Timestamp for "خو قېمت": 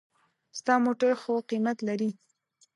1.21-1.77